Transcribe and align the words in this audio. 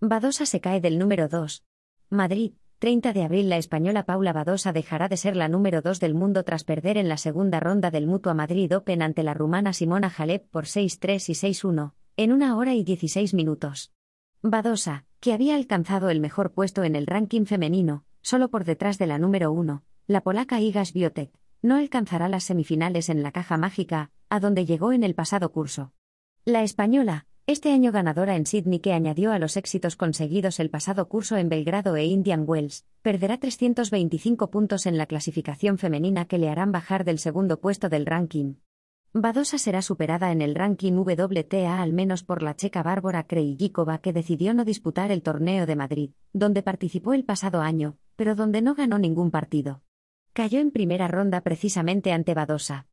Badosa 0.00 0.46
se 0.46 0.60
cae 0.60 0.80
del 0.80 0.96
número 0.96 1.26
2. 1.26 1.64
Madrid, 2.08 2.52
30 2.78 3.12
de 3.12 3.24
abril. 3.24 3.48
La 3.48 3.56
española 3.56 4.04
Paula 4.04 4.32
Badosa 4.32 4.72
dejará 4.72 5.08
de 5.08 5.16
ser 5.16 5.34
la 5.34 5.48
número 5.48 5.82
2 5.82 5.98
del 5.98 6.14
mundo 6.14 6.44
tras 6.44 6.62
perder 6.62 6.98
en 6.98 7.08
la 7.08 7.16
segunda 7.16 7.58
ronda 7.58 7.90
del 7.90 8.06
Mutua 8.06 8.32
Madrid 8.32 8.76
Open 8.76 9.02
ante 9.02 9.24
la 9.24 9.34
rumana 9.34 9.72
Simona 9.72 10.12
Halep 10.16 10.48
por 10.50 10.66
6-3 10.66 11.30
y 11.30 11.52
6-1, 11.52 11.94
en 12.16 12.32
una 12.32 12.56
hora 12.56 12.74
y 12.74 12.84
16 12.84 13.34
minutos. 13.34 13.92
Badosa, 14.40 15.04
que 15.18 15.32
había 15.32 15.56
alcanzado 15.56 16.10
el 16.10 16.20
mejor 16.20 16.52
puesto 16.52 16.84
en 16.84 16.94
el 16.94 17.08
ranking 17.08 17.44
femenino, 17.44 18.04
solo 18.22 18.50
por 18.50 18.64
detrás 18.64 18.98
de 18.98 19.08
la 19.08 19.18
número 19.18 19.50
1, 19.50 19.82
la 20.06 20.20
polaca 20.20 20.60
Igas 20.60 20.92
Biotech, 20.92 21.32
no 21.60 21.74
alcanzará 21.74 22.28
las 22.28 22.44
semifinales 22.44 23.08
en 23.08 23.24
la 23.24 23.32
caja 23.32 23.56
mágica, 23.56 24.12
a 24.30 24.38
donde 24.38 24.64
llegó 24.64 24.92
en 24.92 25.02
el 25.02 25.16
pasado 25.16 25.50
curso. 25.50 25.92
La 26.44 26.62
española, 26.62 27.26
este 27.48 27.72
año 27.72 27.92
ganadora 27.92 28.36
en 28.36 28.44
Sydney 28.44 28.78
que 28.78 28.92
añadió 28.92 29.32
a 29.32 29.38
los 29.38 29.56
éxitos 29.56 29.96
conseguidos 29.96 30.60
el 30.60 30.68
pasado 30.68 31.08
curso 31.08 31.38
en 31.38 31.48
Belgrado 31.48 31.96
e 31.96 32.04
Indian 32.04 32.44
Wells, 32.46 32.84
perderá 33.00 33.38
325 33.38 34.50
puntos 34.50 34.84
en 34.84 34.98
la 34.98 35.06
clasificación 35.06 35.78
femenina 35.78 36.26
que 36.26 36.36
le 36.36 36.50
harán 36.50 36.72
bajar 36.72 37.06
del 37.06 37.18
segundo 37.18 37.58
puesto 37.58 37.88
del 37.88 38.04
ranking. 38.04 38.56
Badosa 39.14 39.56
será 39.56 39.80
superada 39.80 40.30
en 40.30 40.42
el 40.42 40.54
ranking 40.54 40.92
WTA 40.92 41.80
al 41.80 41.94
menos 41.94 42.22
por 42.22 42.42
la 42.42 42.54
checa 42.54 42.82
Bárbara 42.82 43.26
Krejcikova 43.26 43.96
que 43.96 44.12
decidió 44.12 44.52
no 44.52 44.66
disputar 44.66 45.10
el 45.10 45.22
torneo 45.22 45.64
de 45.64 45.74
Madrid, 45.74 46.10
donde 46.34 46.62
participó 46.62 47.14
el 47.14 47.24
pasado 47.24 47.62
año, 47.62 47.96
pero 48.16 48.34
donde 48.34 48.60
no 48.60 48.74
ganó 48.74 48.98
ningún 48.98 49.30
partido. 49.30 49.80
Cayó 50.34 50.60
en 50.60 50.70
primera 50.70 51.08
ronda 51.08 51.40
precisamente 51.40 52.12
ante 52.12 52.34
Badosa. 52.34 52.86